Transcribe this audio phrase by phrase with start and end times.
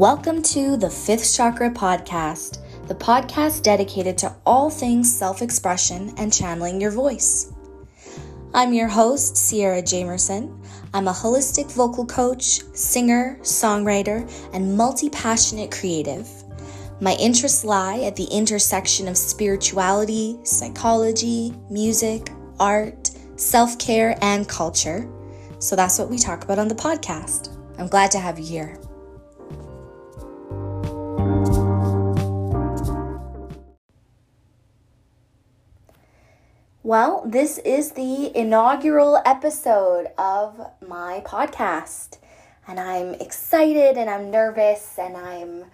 [0.00, 2.56] Welcome to the Fifth Chakra Podcast,
[2.88, 7.52] the podcast dedicated to all things self expression and channeling your voice.
[8.54, 10.58] I'm your host, Sierra Jamerson.
[10.94, 16.26] I'm a holistic vocal coach, singer, songwriter, and multi passionate creative.
[17.02, 25.06] My interests lie at the intersection of spirituality, psychology, music, art, self care, and culture.
[25.58, 27.54] So that's what we talk about on the podcast.
[27.78, 28.80] I'm glad to have you here.
[36.90, 42.18] Well, this is the inaugural episode of my podcast.
[42.66, 45.66] And I'm excited and I'm nervous and I'm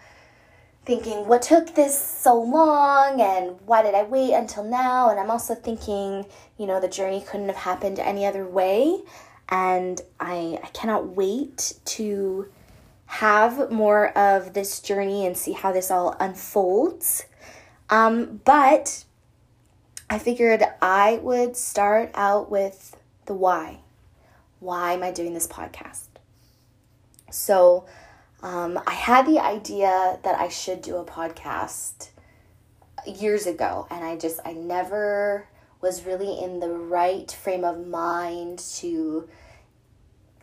[0.84, 5.08] thinking, what took this so long and why did I wait until now?
[5.08, 6.26] And I'm also thinking,
[6.58, 9.00] you know, the journey couldn't have happened any other way.
[9.48, 12.52] And I, I cannot wait to
[13.06, 17.24] have more of this journey and see how this all unfolds.
[17.88, 19.05] Um, but
[20.08, 23.80] I figured I would start out with the why.
[24.60, 26.06] Why am I doing this podcast?
[27.30, 27.86] So,
[28.42, 32.10] um, I had the idea that I should do a podcast
[33.04, 35.48] years ago, and I just, I never
[35.80, 39.28] was really in the right frame of mind to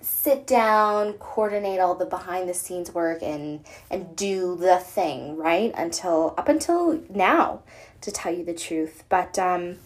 [0.01, 5.71] sit down, coordinate all the behind the scenes work and and do the thing, right?
[5.75, 7.61] Until up until now
[8.03, 9.03] to tell you the truth.
[9.09, 9.77] But um,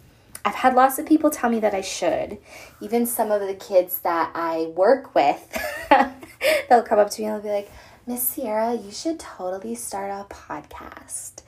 [0.44, 2.38] I've had lots of people tell me that I should.
[2.82, 5.58] Even some of the kids that I work with,
[6.70, 7.72] they'll come up to me and they'll be like,
[8.06, 11.42] Miss Sierra, you should totally start a podcast.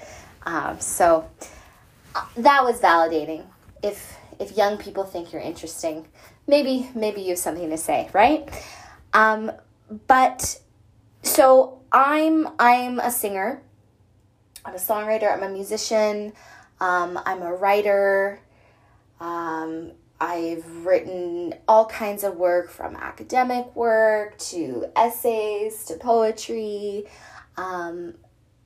[0.43, 1.29] Um, so
[2.15, 3.45] uh, that was validating.
[3.81, 6.05] If if young people think you're interesting,
[6.47, 8.49] maybe maybe you have something to say, right?
[9.13, 9.51] Um,
[10.07, 10.59] but
[11.23, 13.61] so I'm I'm a singer.
[14.65, 15.31] I'm a songwriter.
[15.31, 16.33] I'm a musician.
[16.81, 18.39] Um, I'm a writer.
[19.19, 19.91] Um,
[20.21, 27.05] I've written all kinds of work from academic work to essays to poetry.
[27.57, 28.15] Um,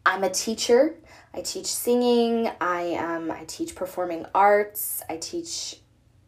[0.06, 0.96] I'm a teacher.
[1.34, 2.52] I teach singing.
[2.60, 5.02] I um, I teach performing arts.
[5.10, 5.78] I teach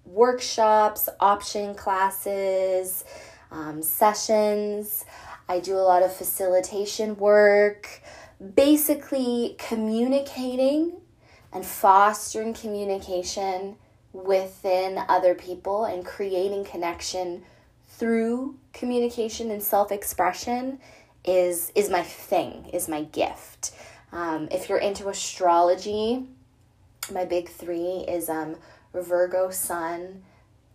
[0.05, 3.03] workshops, option classes,
[3.51, 5.05] um, sessions.
[5.47, 8.01] I do a lot of facilitation work.
[8.55, 10.93] Basically, communicating
[11.55, 13.75] and fostering communication
[14.13, 17.43] within other people and creating connection
[17.87, 20.79] through communication and self-expression
[21.23, 23.71] is is my thing is my gift.
[24.11, 26.27] Um, if you're into astrology
[27.11, 28.57] my big three is um,
[28.93, 30.23] virgo sun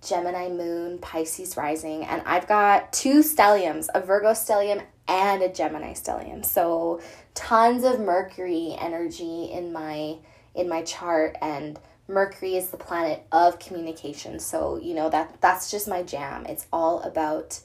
[0.02, 5.92] gemini moon pisces rising and i've got two stelliums a virgo stellium and a gemini
[5.92, 6.44] stellium.
[6.44, 7.00] So
[7.34, 10.18] tons of mercury energy in my
[10.54, 11.78] in my chart and
[12.08, 14.40] Mercury is the planet of communication.
[14.40, 16.44] So, you know, that that's just my jam.
[16.46, 17.60] It's all about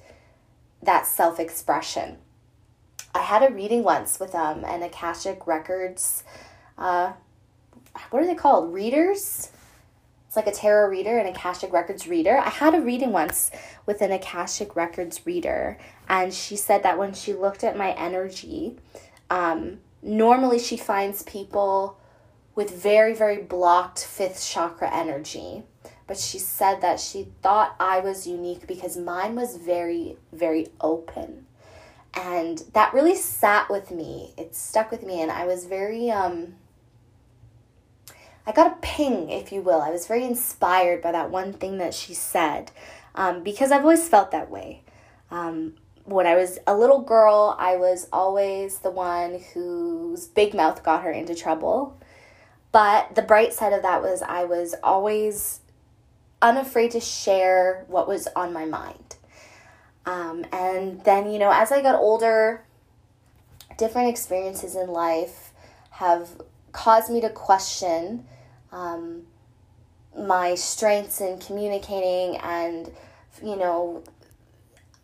[0.84, 2.18] that self-expression.
[3.13, 6.24] I had a reading once with um an Akashic Records
[6.78, 7.13] uh
[8.09, 8.74] what are they called?
[8.74, 9.51] Readers?
[10.28, 12.38] It's like a tarot reader, an Akashic Records reader.
[12.38, 13.51] I had a reading once
[13.85, 15.78] with an Akashic Records reader,
[16.09, 18.75] and she said that when she looked at my energy,
[19.29, 21.97] um, normally she finds people
[22.55, 25.63] with very, very blocked fifth chakra energy.
[26.07, 31.45] But she said that she thought I was unique because mine was very, very open.
[32.13, 34.33] And that really sat with me.
[34.38, 35.21] It stuck with me.
[35.21, 36.55] And I was very, um,
[38.47, 39.81] I got a ping, if you will.
[39.81, 42.71] I was very inspired by that one thing that she said
[43.15, 44.83] um, because I've always felt that way.
[45.31, 45.73] Um,
[46.03, 51.03] when I was a little girl, I was always the one whose big mouth got
[51.03, 51.99] her into trouble.
[52.75, 55.62] But the bright side of that was I was always
[56.41, 59.16] unafraid to share what was on my mind.
[60.06, 62.66] Um, and then, you know, as I got older,
[63.77, 65.54] different experiences in life
[65.92, 66.27] have
[66.74, 68.25] caused me to question
[68.74, 69.21] um,
[70.13, 72.92] my strengths in communicating and,
[73.42, 74.04] you know,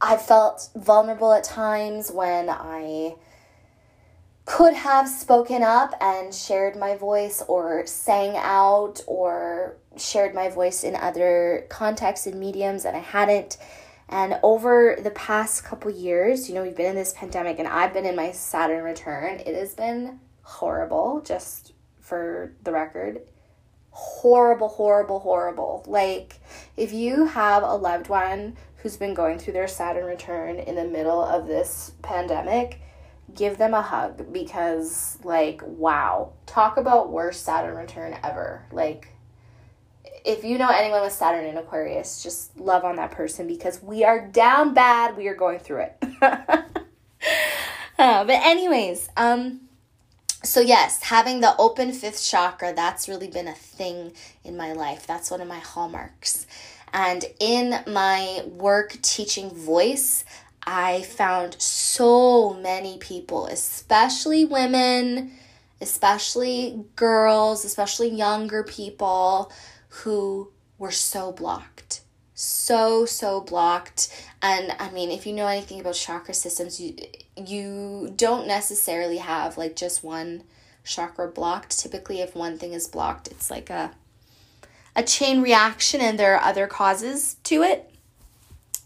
[0.02, 3.16] I felt vulnerable at times when I
[4.46, 10.84] could have spoken up and shared my voice or sang out or shared my voice
[10.84, 13.58] in other contexts and mediums and I hadn't.
[14.10, 17.94] And over the past couple years, you know, we've been in this pandemic and I've
[17.94, 19.40] been in my Saturn return.
[19.40, 23.22] It has been horrible, just for the record.
[23.92, 25.84] Horrible, horrible, horrible.
[25.88, 26.40] Like,
[26.76, 30.84] if you have a loved one who's been going through their Saturn return in the
[30.84, 32.82] middle of this pandemic,
[33.36, 38.66] give them a hug because, like, wow, talk about worst Saturn return ever.
[38.72, 39.10] Like,
[40.24, 44.04] if you know anyone with Saturn in Aquarius, just love on that person because we
[44.04, 45.18] are down bad.
[45.18, 46.04] We are going through it.
[46.22, 46.66] uh,
[47.98, 49.62] but anyways, um,
[50.44, 54.14] so yes, having the open fifth chakra, that's really been a thing
[54.44, 55.08] in my life.
[55.08, 56.48] That's one of my hallmarks.
[56.94, 60.26] And in my work teaching voice,
[60.64, 65.32] I found so many people, especially women,
[65.80, 69.52] especially girls, especially younger people
[69.90, 72.02] who were so blocked.
[72.34, 74.10] So, so blocked.
[74.42, 76.96] And I mean, if you know anything about chakra systems, you
[77.38, 80.44] you don't necessarily have like just one
[80.84, 81.78] chakra blocked.
[81.80, 83.92] Typically, if one thing is blocked, it's like a
[84.96, 87.91] a chain reaction and there are other causes to it.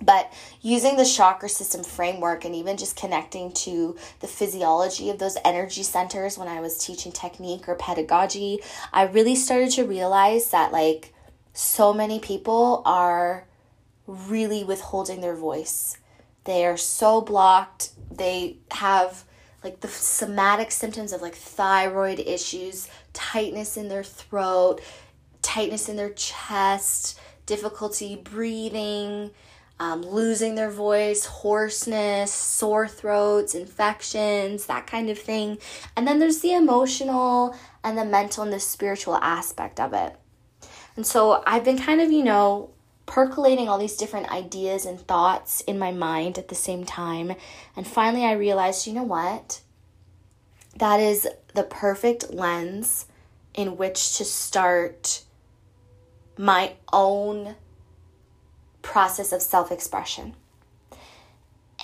[0.06, 0.32] But
[0.62, 5.84] using the chakra system framework and even just connecting to the physiology of those energy
[5.84, 8.60] centers when I was teaching technique or pedagogy,
[8.94, 11.14] I really started to realize that like
[11.54, 13.48] so many people are
[14.06, 15.98] really withholding their voice.
[16.44, 17.90] They are so blocked.
[18.12, 19.24] They have
[19.64, 24.80] like the somatic symptoms of like thyroid issues, tightness in their throat,
[25.42, 29.32] tightness in their chest, difficulty breathing,
[29.80, 35.58] um, losing their voice, hoarseness, sore throats, infections, that kind of thing.
[35.96, 40.16] And then there's the emotional and the mental and the spiritual aspect of it.
[40.96, 42.72] And so I've been kind of, you know,
[43.06, 47.34] percolating all these different ideas and thoughts in my mind at the same time.
[47.76, 49.62] And finally, I realized, you know what?
[50.78, 53.06] That is the perfect lens
[53.54, 55.24] in which to start
[56.38, 57.56] my own
[58.86, 60.36] process of self expression.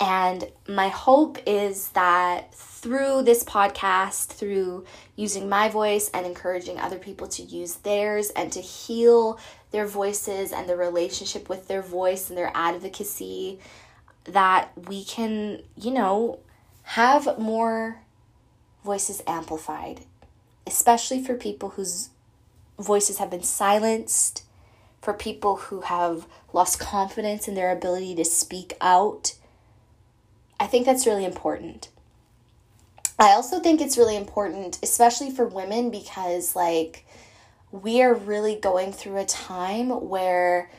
[0.00, 6.98] And my hope is that through this podcast, through using my voice and encouraging other
[6.98, 9.38] people to use theirs and to heal
[9.72, 13.58] their voices and the relationship with their voice and their advocacy,
[14.24, 16.38] that we can, you know,
[16.84, 17.98] have more
[18.84, 20.00] voices amplified,
[20.66, 22.10] especially for people whose
[22.78, 24.44] voices have been silenced
[25.02, 29.34] for people who have lost confidence in their ability to speak out.
[30.60, 31.88] I think that's really important.
[33.18, 37.04] I also think it's really important, especially for women, because like
[37.72, 40.70] we are really going through a time where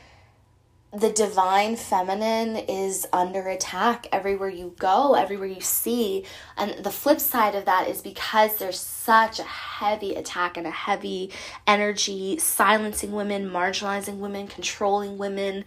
[0.96, 6.24] the divine feminine is under attack everywhere you go, everywhere you see.
[6.56, 10.70] And the flip side of that is because there's such a heavy attack and a
[10.70, 11.32] heavy
[11.66, 15.64] energy silencing women, marginalizing women, controlling women,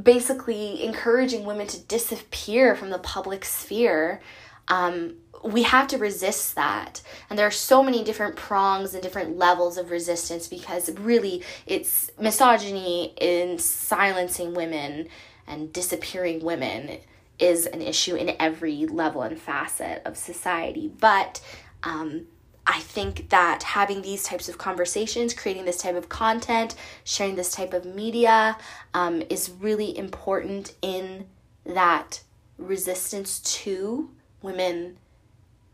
[0.00, 4.20] basically encouraging women to disappear from the public sphere.
[4.68, 7.02] Um, we have to resist that.
[7.28, 12.10] And there are so many different prongs and different levels of resistance because really it's
[12.18, 15.08] misogyny in silencing women
[15.46, 16.98] and disappearing women
[17.38, 20.88] is an issue in every level and facet of society.
[21.00, 21.40] But
[21.82, 22.26] um,
[22.66, 27.50] I think that having these types of conversations, creating this type of content, sharing this
[27.50, 28.56] type of media
[28.94, 31.26] um, is really important in
[31.66, 32.20] that
[32.58, 34.10] resistance to
[34.42, 34.96] women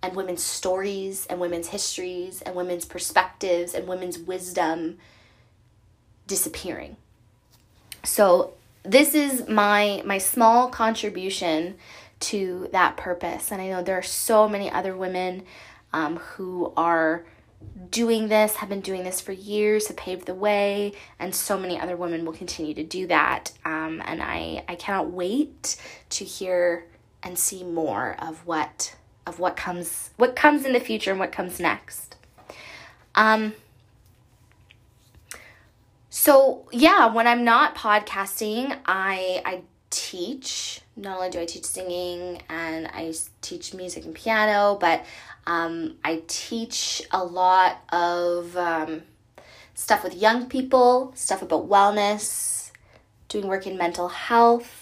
[0.02, 4.98] and women's stories and women's histories and women's perspectives and women's wisdom
[6.26, 6.96] disappearing.
[8.04, 11.76] So this is my my small contribution
[12.20, 15.42] to that purpose and I know there are so many other women
[15.92, 17.25] um, who are
[17.90, 21.78] doing this, have been doing this for years, have paved the way, and so many
[21.78, 23.52] other women will continue to do that.
[23.64, 25.76] Um, and I, I cannot wait
[26.10, 26.87] to hear
[27.22, 28.96] and see more of what
[29.26, 32.16] of what comes what comes in the future and what comes next.
[33.14, 33.54] Um
[36.10, 40.80] so yeah, when I'm not podcasting, I I teach.
[40.96, 45.04] Not only do I teach singing and I teach music and piano, but
[45.46, 49.02] um, I teach a lot of um,
[49.75, 52.70] stuff with young people, stuff about wellness,
[53.28, 54.77] doing work in mental health,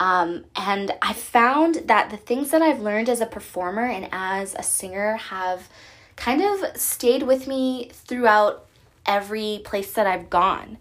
[0.00, 4.54] um, and I found that the things that I've learned as a performer and as
[4.54, 5.68] a singer have
[6.16, 8.66] kind of stayed with me throughout
[9.04, 10.78] every place that I've gone.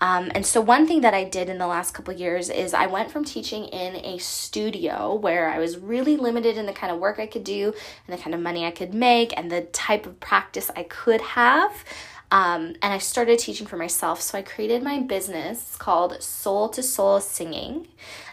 [0.00, 2.86] Um, and so, one thing that I did in the last couple years is I
[2.86, 7.00] went from teaching in a studio where I was really limited in the kind of
[7.00, 7.74] work I could do
[8.06, 11.20] and the kind of money I could make and the type of practice I could
[11.20, 11.84] have
[12.30, 14.20] Um, and I started teaching for myself.
[14.20, 17.88] So I created my business called Soul to Soul Singing.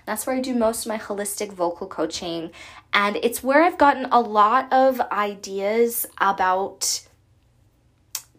[0.05, 2.51] That's where I do most of my holistic vocal coaching.
[2.93, 7.07] And it's where I've gotten a lot of ideas about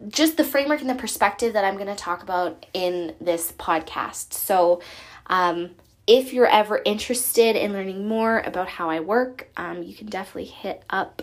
[0.07, 4.33] just the framework and the perspective that I'm going to talk about in this podcast.
[4.33, 4.81] So,
[5.27, 5.71] um,
[6.05, 10.45] if you're ever interested in learning more about how I work, um, you can definitely
[10.45, 11.21] hit up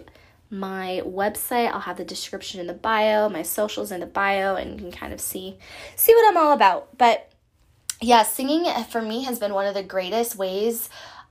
[0.50, 1.72] my website.
[1.72, 4.92] I'll have the description in the bio, my socials in the bio, and you can
[4.92, 5.58] kind of see
[5.96, 6.96] see what I'm all about.
[6.98, 7.30] But
[8.00, 10.88] yeah, singing for me has been one of the greatest ways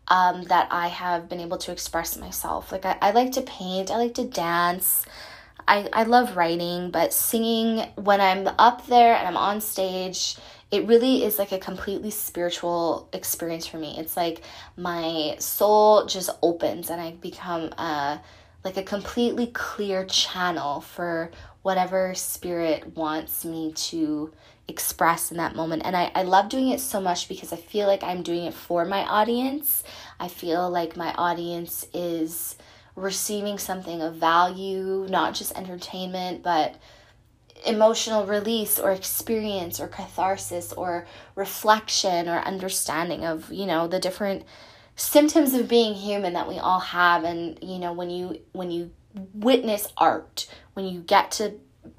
[0.08, 2.72] um, that I have been able to express myself.
[2.72, 5.06] Like I, I like to paint, I like to dance.
[5.66, 10.36] I, I love writing, but singing when I'm up there and I'm on stage,
[10.72, 13.96] it really is like a completely spiritual experience for me.
[13.98, 14.42] It's like
[14.76, 18.22] my soul just opens and I become a
[18.64, 24.32] like a completely clear channel for whatever spirit wants me to
[24.68, 25.82] express in that moment.
[25.86, 28.54] And I, I love doing it so much because I feel like I'm doing it
[28.54, 29.84] for my audience.
[30.20, 32.56] I feel like my audience is
[32.96, 36.76] receiving something of value, not just entertainment, but
[37.66, 44.44] emotional release or experience or catharsis or reflection or understanding of, you know, the different
[44.96, 48.92] symptoms of being human that we all have and you know when you when you
[49.34, 51.54] witness art when you get to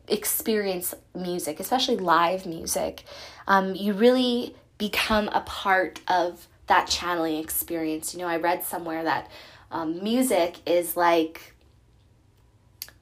[0.09, 3.05] experience music especially live music
[3.47, 8.15] um, you really become a part of that channeling experience.
[8.15, 9.31] You know i read somewhere that
[9.71, 11.55] um, music is like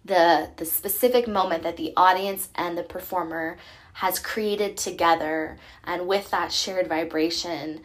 [0.05, 3.59] the the specific moment that the audience and the performer
[3.95, 7.83] has created together and with that shared vibration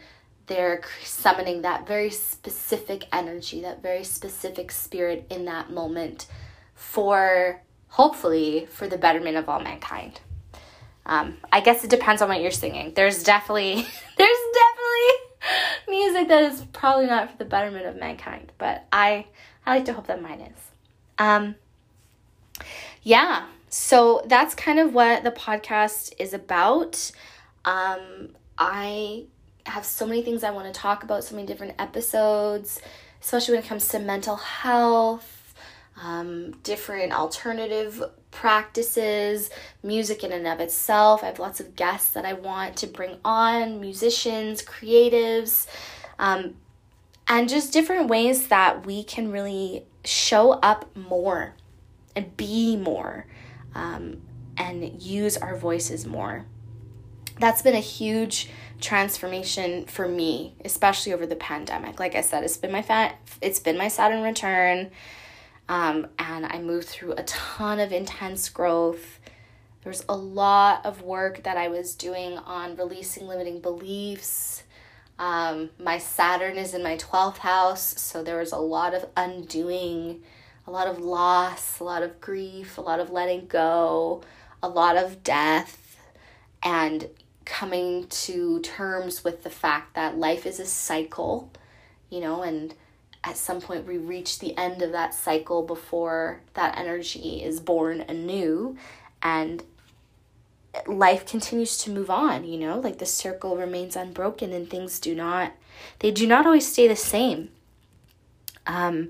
[0.48, 6.26] they're summoning that very specific energy, that very specific spirit in that moment
[6.74, 10.20] for hopefully for the betterment of all mankind.
[11.06, 12.92] Um, I guess it depends on what you're singing.
[12.94, 13.74] There's definitely
[14.16, 15.28] there's definitely
[15.88, 19.26] music that is probably not for the betterment of mankind, but I
[19.64, 20.60] I like to hope that mine is.
[21.18, 21.54] Um,
[23.02, 27.10] yeah, so that's kind of what the podcast is about.
[27.64, 29.26] Um, I
[29.70, 32.80] have so many things I want to talk about, so many different episodes,
[33.20, 35.54] especially when it comes to mental health,
[36.02, 39.50] um, different alternative practices,
[39.82, 41.22] music in and of itself.
[41.22, 45.66] I have lots of guests that I want to bring on musicians, creatives,
[46.18, 46.54] um,
[47.26, 51.54] and just different ways that we can really show up more
[52.16, 53.26] and be more
[53.74, 54.22] um,
[54.56, 56.46] and use our voices more.
[57.38, 58.48] That's been a huge
[58.80, 61.98] transformation for me, especially over the pandemic.
[61.98, 64.90] Like I said, it's been my fat, it's been my Saturn return,
[65.68, 69.20] um, and I moved through a ton of intense growth.
[69.84, 74.62] There's a lot of work that I was doing on releasing limiting beliefs.
[75.18, 80.22] Um, my Saturn is in my 12th house, so there was a lot of undoing,
[80.66, 84.22] a lot of loss, a lot of grief, a lot of letting go,
[84.62, 85.96] a lot of death.
[86.62, 87.08] And
[87.48, 91.50] coming to terms with the fact that life is a cycle,
[92.10, 92.74] you know, and
[93.24, 98.02] at some point we reach the end of that cycle before that energy is born
[98.02, 98.76] anew
[99.22, 99.64] and
[100.86, 105.14] life continues to move on, you know, like the circle remains unbroken and things do
[105.14, 105.52] not
[106.00, 107.48] they do not always stay the same.
[108.66, 109.08] Um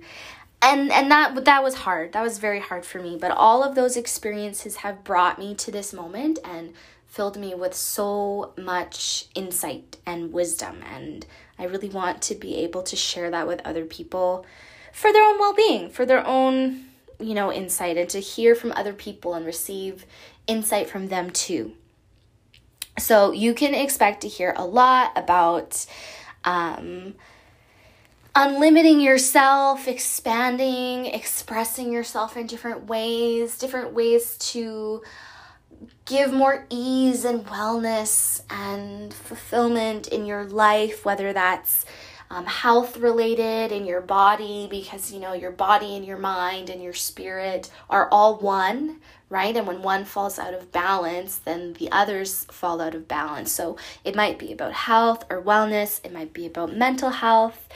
[0.62, 2.12] and and that that was hard.
[2.12, 5.72] That was very hard for me, but all of those experiences have brought me to
[5.72, 6.72] this moment and
[7.18, 10.80] filled me with so much insight and wisdom.
[10.88, 11.26] And
[11.58, 14.46] I really want to be able to share that with other people
[14.92, 16.84] for their own well being, for their own,
[17.18, 20.06] you know, insight, and to hear from other people and receive
[20.46, 21.72] insight from them too.
[23.00, 25.86] So you can expect to hear a lot about
[26.44, 27.16] um,
[28.36, 35.02] unlimiting yourself, expanding, expressing yourself in different ways, different ways to
[36.08, 41.84] give more ease and wellness and fulfillment in your life, whether that's
[42.30, 46.82] um, health related in your body, because you know your body and your mind and
[46.82, 49.56] your spirit are all one, right?
[49.56, 53.52] And when one falls out of balance, then the others fall out of balance.
[53.52, 57.68] So it might be about health or wellness, it might be about mental health.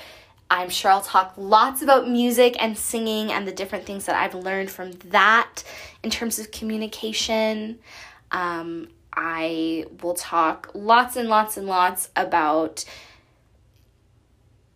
[0.50, 4.34] I'm sure I'll talk lots about music and singing and the different things that I've
[4.34, 5.64] learned from that
[6.02, 7.78] in terms of communication.
[8.32, 12.84] Um, I will talk lots and lots and lots about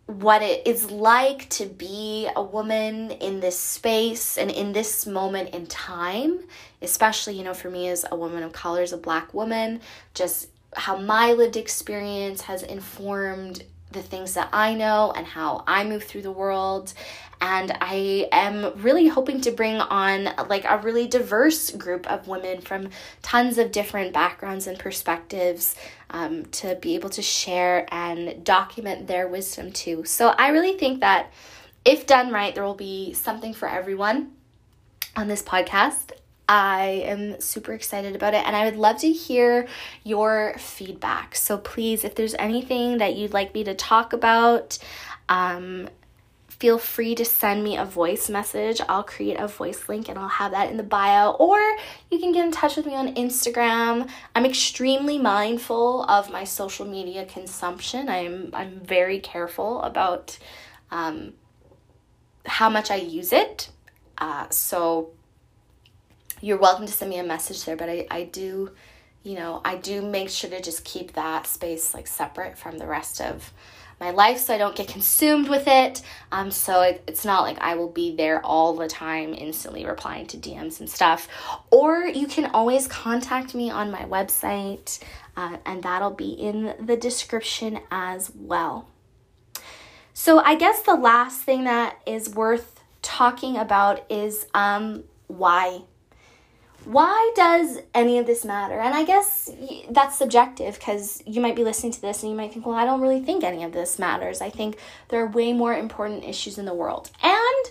[0.05, 5.53] what it is like to be a woman in this space and in this moment
[5.53, 6.39] in time,
[6.81, 9.81] especially, you know, for me as a woman of color, as a black woman,
[10.13, 15.83] just how my lived experience has informed the things that I know and how I
[15.83, 16.93] move through the world.
[17.39, 22.61] And I am really hoping to bring on like a really diverse group of women
[22.61, 22.89] from
[23.21, 25.75] tons of different backgrounds and perspectives
[26.09, 30.03] um, to be able to share and document their wisdom too.
[30.03, 31.31] So I really think that
[31.85, 34.31] if done right, there will be something for everyone
[35.15, 36.11] on this podcast.
[36.49, 39.67] I am super excited about it and I would love to hear
[40.03, 41.35] your feedback.
[41.35, 44.77] So please, if there's anything that you'd like me to talk about,
[45.27, 45.89] um,
[46.59, 48.81] feel free to send me a voice message.
[48.89, 51.31] I'll create a voice link and I'll have that in the bio.
[51.31, 51.59] Or
[52.09, 54.09] you can get in touch with me on Instagram.
[54.33, 58.09] I'm extremely mindful of my social media consumption.
[58.09, 60.37] I'm I'm very careful about
[60.89, 61.33] um,
[62.45, 63.69] how much I use it.
[64.17, 65.11] Uh, so
[66.41, 68.71] you're welcome to send me a message there, but I, I do,
[69.23, 72.87] you know, I do make sure to just keep that space like separate from the
[72.87, 73.51] rest of
[73.99, 76.01] my life so I don't get consumed with it.
[76.31, 80.27] Um, so it, it's not like I will be there all the time, instantly replying
[80.27, 81.27] to DMs and stuff.
[81.71, 84.99] Or you can always contact me on my website,
[85.35, 88.87] uh, and that'll be in the description as well.
[90.13, 95.81] So I guess the last thing that is worth talking about is um, why
[96.87, 98.79] why does any of this matter?
[98.79, 99.51] And I guess
[99.89, 102.85] that's subjective because you might be listening to this and you might think, well, I
[102.85, 104.39] don't really think any of this matters.
[104.39, 104.77] I think
[105.09, 107.11] there are way more important issues in the world.
[107.21, 107.65] And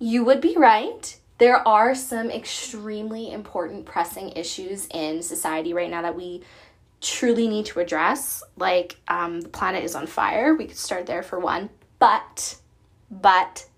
[0.00, 1.16] you would be right.
[1.38, 6.42] There are some extremely important pressing issues in society right now that we
[7.00, 8.42] truly need to address.
[8.56, 10.56] Like um, the planet is on fire.
[10.56, 11.70] We could start there for one.
[12.00, 12.56] But,
[13.12, 13.68] but,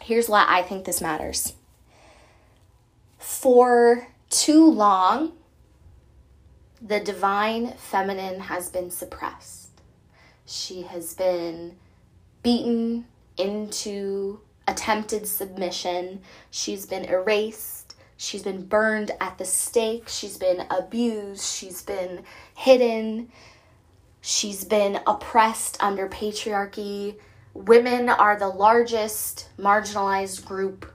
[0.00, 1.54] here's why I think this matters
[3.32, 5.32] for too long,
[6.80, 9.80] the divine feminine has been suppressed.
[10.44, 11.76] She has been
[12.42, 13.06] beaten
[13.38, 16.20] into attempted submission.
[16.50, 17.96] She's been erased.
[18.16, 20.08] She's been burned at the stake.
[20.08, 21.44] She's been abused.
[21.44, 23.32] She's been hidden.
[24.20, 27.16] She's been oppressed under patriarchy.
[27.54, 30.92] Women are the largest marginalized group,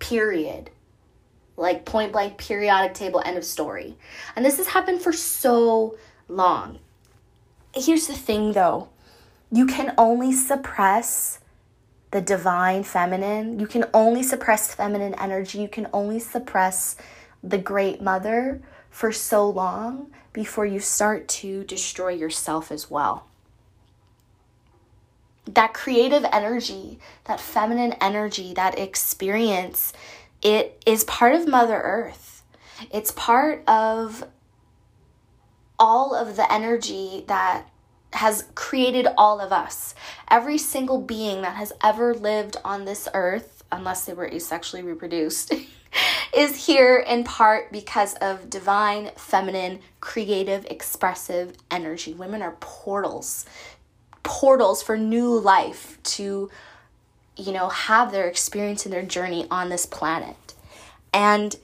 [0.00, 0.70] period
[1.56, 3.96] like point blank periodic table end of story.
[4.34, 5.96] And this has happened for so
[6.28, 6.78] long.
[7.74, 8.88] Here's the thing though.
[9.50, 11.40] You can only suppress
[12.10, 13.58] the divine feminine.
[13.58, 15.58] You can only suppress feminine energy.
[15.58, 16.96] You can only suppress
[17.42, 23.26] the great mother for so long before you start to destroy yourself as well.
[25.46, 29.92] That creative energy that feminine energy that experience
[30.46, 32.44] it is part of Mother Earth.
[32.92, 34.22] It's part of
[35.76, 37.68] all of the energy that
[38.12, 39.96] has created all of us.
[40.30, 45.52] Every single being that has ever lived on this earth, unless they were asexually reproduced,
[46.36, 52.14] is here in part because of divine, feminine, creative, expressive energy.
[52.14, 53.46] Women are portals,
[54.22, 56.50] portals for new life to
[57.36, 60.54] you know, have their experience and their journey on this planet.
[61.12, 61.54] And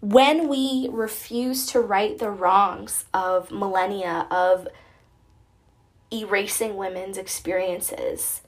[0.00, 4.68] when we refuse to right the wrongs of millennia of
[6.12, 8.42] erasing women's experiences,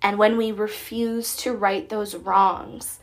[0.00, 3.00] and when we refuse to right those wrongs,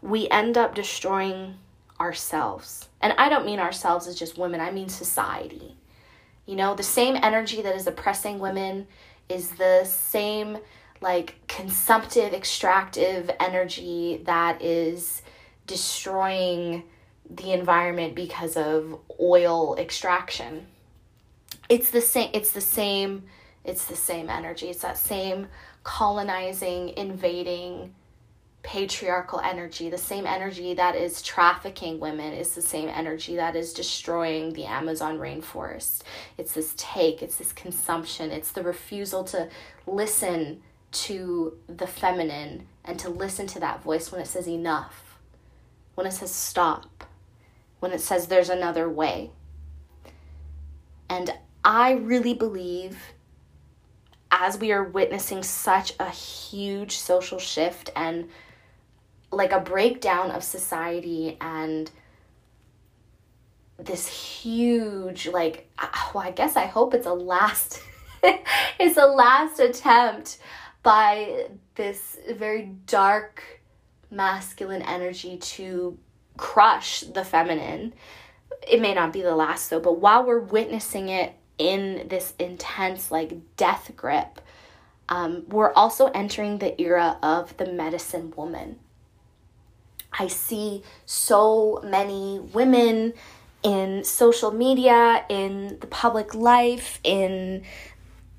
[0.00, 1.56] we end up destroying
[1.98, 2.88] ourselves.
[3.00, 5.76] And I don't mean ourselves as just women, I mean society.
[6.46, 8.86] You know, the same energy that is oppressing women
[9.28, 10.58] is the same
[11.00, 15.22] like consumptive, extractive energy that is
[15.66, 16.82] destroying
[17.28, 20.66] the environment because of oil extraction.
[21.68, 23.24] It's the same it's the same
[23.64, 24.68] it's the same energy.
[24.68, 25.48] It's that same
[25.84, 27.94] colonizing, invading
[28.62, 29.88] patriarchal energy.
[29.88, 34.64] The same energy that is trafficking women is the same energy that is destroying the
[34.64, 36.02] Amazon rainforest.
[36.36, 39.48] It's this take, it's this consumption, it's the refusal to
[39.86, 45.18] listen to the feminine and to listen to that voice when it says enough,
[45.94, 47.04] when it says stop,
[47.78, 49.30] when it says there's another way.
[51.08, 51.32] And
[51.64, 52.98] I really believe
[54.30, 58.28] as we are witnessing such a huge social shift and
[59.32, 61.90] like a breakdown of society and
[63.78, 67.82] this huge like uh, well i guess i hope it's a last
[68.22, 70.38] it's a last attempt
[70.82, 73.42] by this very dark
[74.10, 75.98] masculine energy to
[76.36, 77.92] crush the feminine.
[78.66, 83.10] It may not be the last though, but while we're witnessing it in this intense,
[83.10, 84.40] like, death grip,
[85.10, 88.78] um, we're also entering the era of the medicine woman.
[90.12, 93.12] I see so many women
[93.62, 97.62] in social media, in the public life, in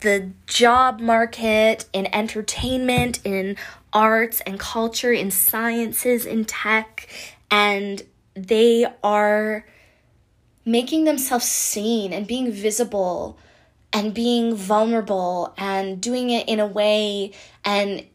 [0.01, 3.57] the job market, in entertainment, in
[3.93, 7.07] arts and culture, in sciences, in tech,
[7.49, 9.65] and they are
[10.65, 13.37] making themselves seen and being visible
[13.93, 17.31] and being vulnerable and doing it in a way
[17.65, 18.05] and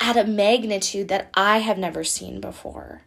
[0.00, 3.02] at a magnitude that I have never seen before.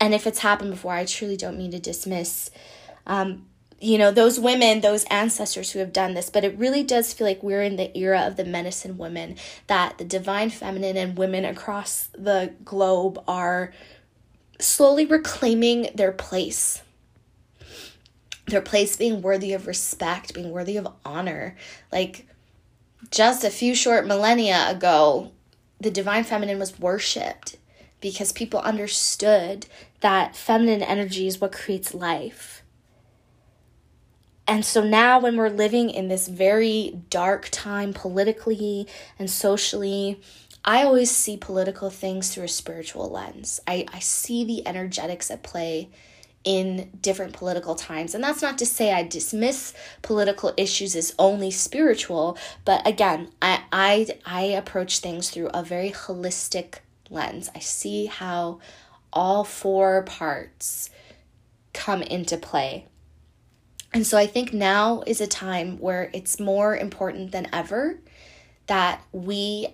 [0.00, 2.50] And if it's happened before, I truly don't mean to dismiss,
[3.06, 3.46] um,
[3.84, 6.30] you know, those women, those ancestors who have done this.
[6.30, 9.98] But it really does feel like we're in the era of the medicine women, that
[9.98, 13.72] the divine feminine and women across the globe are
[14.58, 16.80] slowly reclaiming their place
[18.46, 21.56] their place being worthy of respect, being worthy of honor.
[21.90, 22.26] Like
[23.10, 25.32] just a few short millennia ago,
[25.80, 27.56] the divine feminine was worshipped
[28.02, 29.66] because people understood
[30.00, 32.63] that feminine energy is what creates life.
[34.46, 38.86] And so now, when we're living in this very dark time politically
[39.18, 40.20] and socially,
[40.64, 43.60] I always see political things through a spiritual lens.
[43.66, 45.88] I, I see the energetics at play
[46.44, 48.14] in different political times.
[48.14, 53.62] And that's not to say I dismiss political issues as only spiritual, but again, I
[53.72, 56.80] I I approach things through a very holistic
[57.10, 57.50] lens.
[57.54, 58.60] I see how
[59.12, 60.90] all four parts
[61.72, 62.86] come into play.
[63.94, 68.00] And so I think now is a time where it's more important than ever
[68.66, 69.68] that we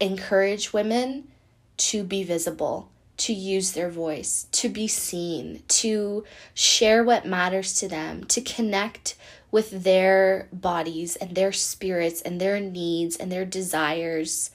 [0.00, 1.28] encourage women
[1.76, 7.88] to be visible to use their voice, to be seen, to share what matters to
[7.88, 9.16] them, to connect
[9.50, 14.50] with their bodies and their spirits and their needs and their desires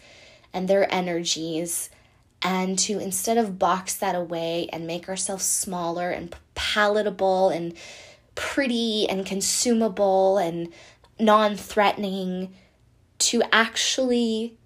[0.54, 1.89] and their energies.
[2.41, 7.73] And to instead of box that away and make ourselves smaller and palatable and
[8.36, 10.69] pretty and consumable and
[11.19, 12.54] non threatening,
[13.19, 14.58] to actually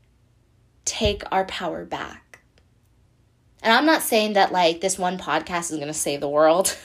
[0.85, 2.27] take our power back
[3.61, 6.77] and I'm not saying that like this one podcast is going to save the world.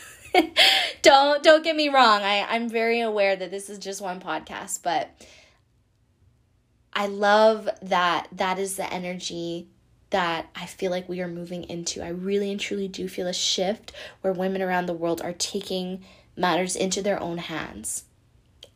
[1.02, 2.22] don't don't get me wrong.
[2.22, 5.10] I I'm very aware that this is just one podcast, but
[6.92, 9.68] I love that that is the energy
[10.10, 12.04] that I feel like we are moving into.
[12.04, 16.04] I really and truly do feel a shift where women around the world are taking
[16.36, 18.04] matters into their own hands.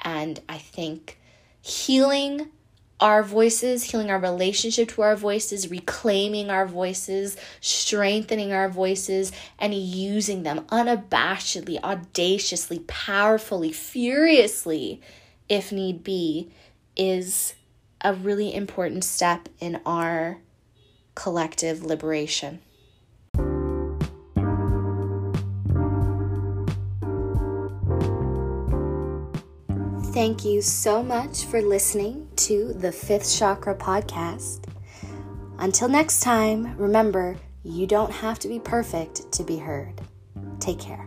[0.01, 1.19] And I think
[1.61, 2.51] healing
[2.99, 9.75] our voices, healing our relationship to our voices, reclaiming our voices, strengthening our voices, and
[9.75, 15.03] using them unabashedly, audaciously, powerfully, furiously,
[15.49, 16.51] if need be,
[16.97, 17.55] is
[18.01, 20.39] a really important step in our
[21.15, 22.61] collective liberation.
[30.17, 34.65] Thank you so much for listening to the Fifth Chakra podcast.
[35.59, 40.01] Until next time, remember, you don't have to be perfect to be heard.
[40.59, 41.07] Take care.